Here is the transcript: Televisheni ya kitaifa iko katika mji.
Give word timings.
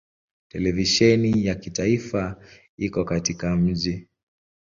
Televisheni 0.47 1.45
ya 1.45 1.55
kitaifa 1.55 2.43
iko 2.77 3.05
katika 3.05 3.55
mji. 3.55 4.07